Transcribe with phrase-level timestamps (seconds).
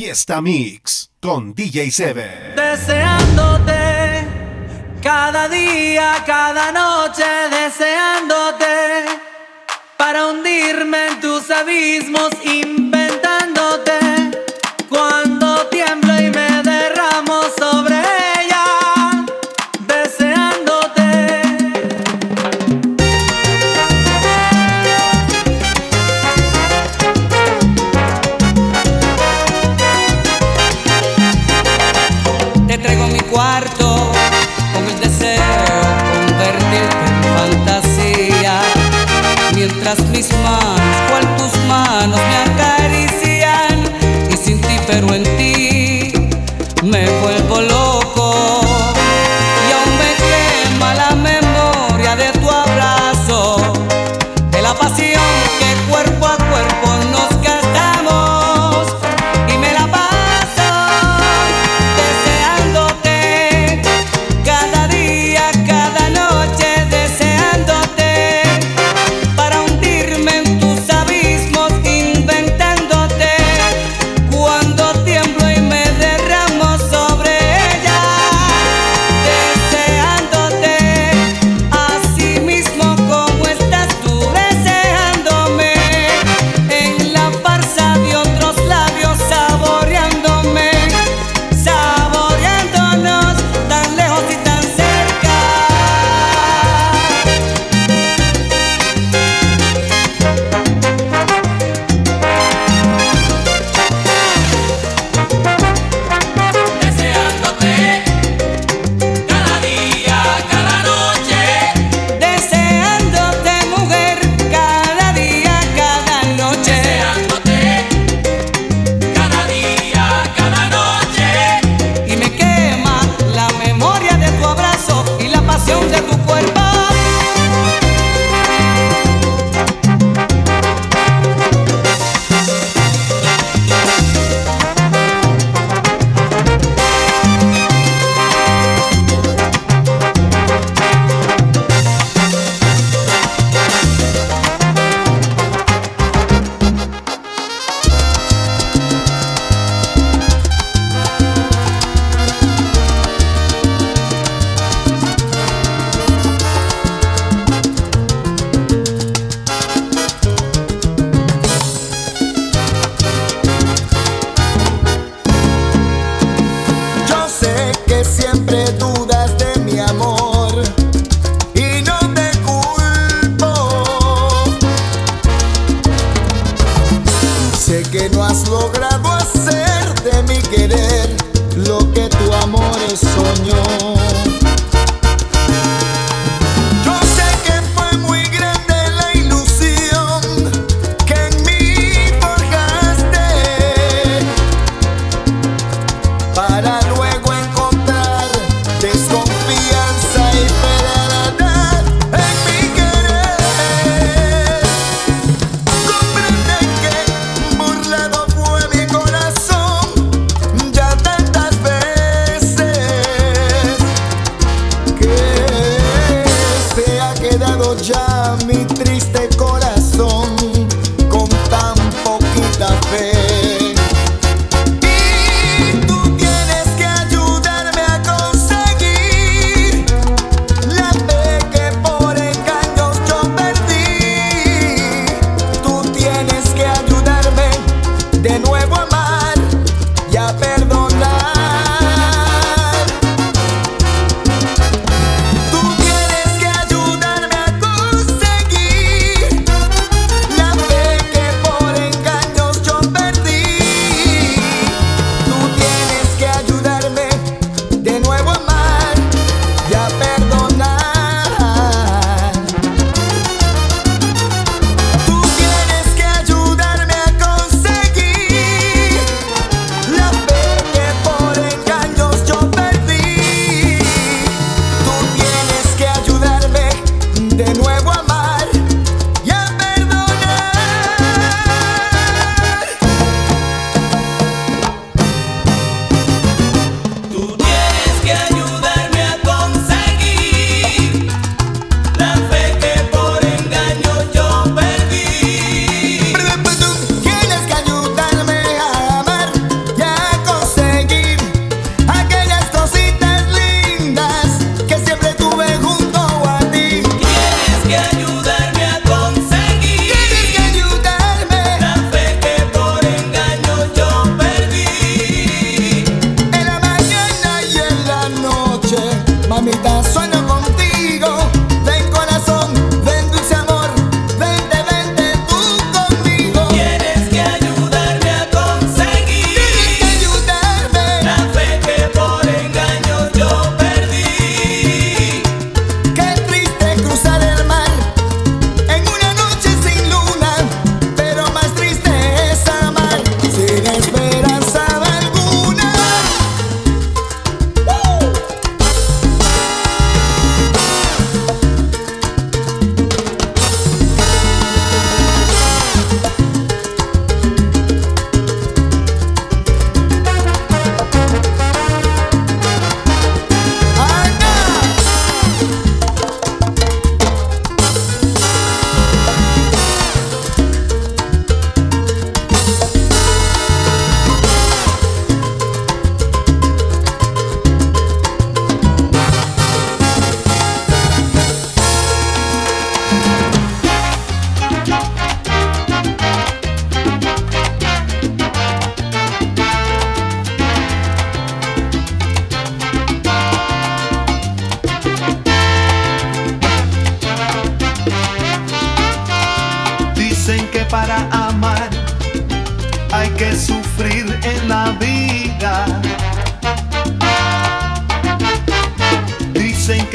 [0.00, 2.54] Fiesta Mix con DJ Seven.
[2.54, 4.28] Deseándote
[5.02, 9.06] cada día, cada noche, deseándote
[9.96, 12.30] para hundirme en tus abismos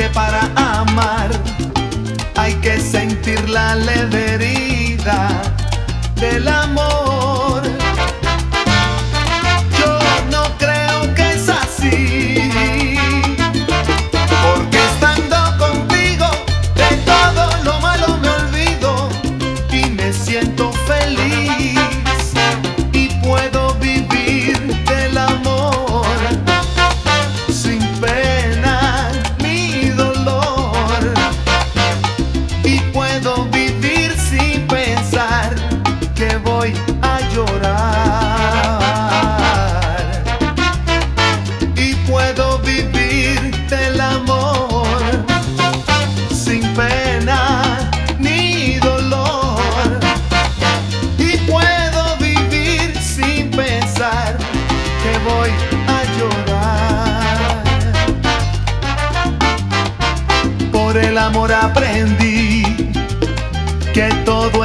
[0.10, 1.30] para amar
[2.36, 5.44] hay que sentir la leveridad
[6.16, 7.03] del amor.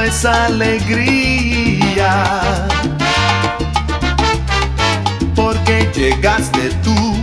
[0.09, 2.11] Es alegría
[5.35, 7.15] porque llegaste tú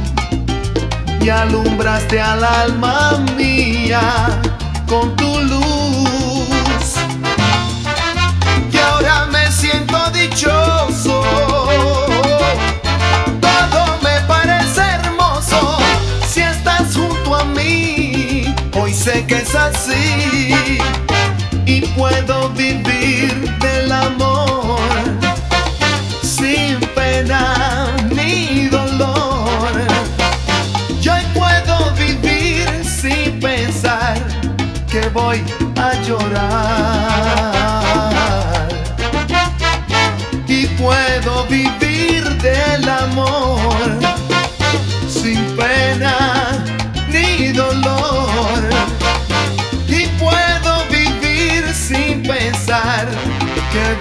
[1.20, 4.40] y alumbraste al alma mía
[4.86, 6.86] con tu luz.
[8.72, 11.24] Y ahora me siento dichoso.
[13.40, 15.78] Todo me parece hermoso
[16.28, 18.54] si estás junto a mí.
[18.80, 20.46] Hoy sé que es así
[21.66, 24.78] y puedo vivir del amor
[26.22, 29.72] sin pena ni dolor.
[31.00, 34.16] Yo puedo vivir sin pensar
[34.90, 35.42] que voy
[35.76, 36.56] a llorar.
[40.48, 44.05] Y puedo vivir del amor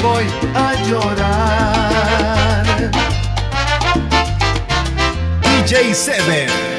[0.02, 2.66] voy a llorar.
[5.42, 6.75] DJ 7.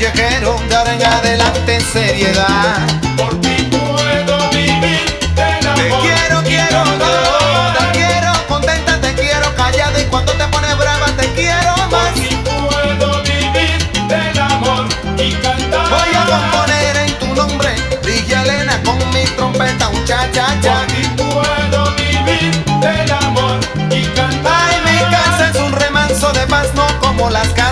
[0.00, 2.78] Callejero, de ahora en adelante seriedad.
[3.18, 5.76] Por ti puedo vivir del amor.
[5.76, 7.78] Te quiero, quiero, cantar.
[7.78, 12.14] te quiero, contenta, te quiero, callada y cuando te pones brava te quiero Por más.
[12.14, 14.88] ti puedo vivir del amor
[15.18, 15.90] y cantar.
[15.90, 20.78] Voy a componer en tu nombre, Ligia Elena con mi trompeta, un cha cha cha.
[20.78, 24.70] Por ti puedo vivir del amor y cantar.
[24.70, 27.69] Ay, mi casa es un remanso de paz, no como las hay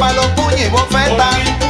[0.00, 1.69] palo, puño y bofeta.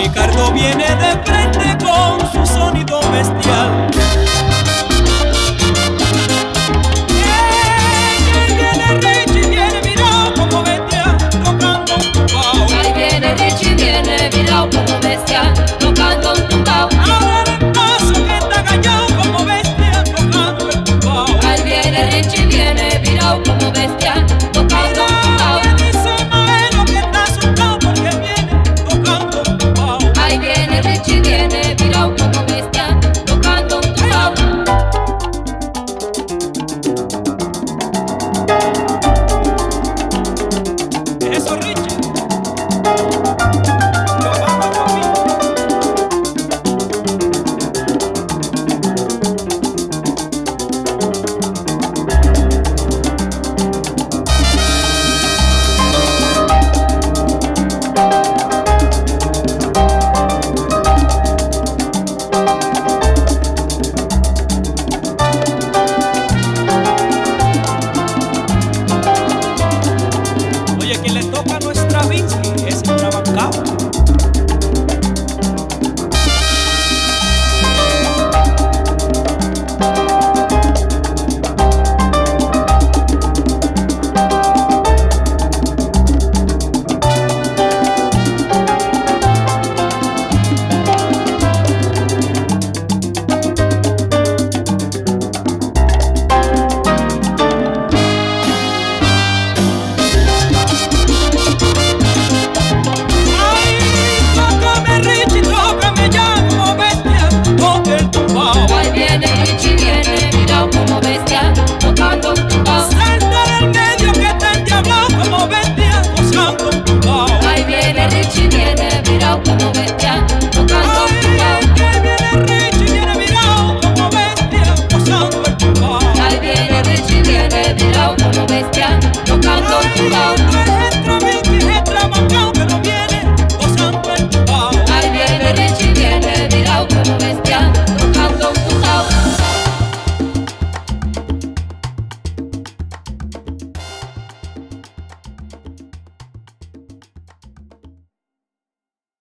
[0.00, 3.88] Ricardo viene de frente con su sonido bestial.
[8.56, 12.66] Viene Richie, viene mirado como bestia, tocando un tumbao.
[12.80, 16.88] Ahí viene Richie, viene mirado como bestia, tocando un tumbao.
[17.00, 21.26] Ahora el paso que está callado como bestia, tocando el tumbao.
[21.42, 24.07] Ahí viene Richie, viene mirado como bestia.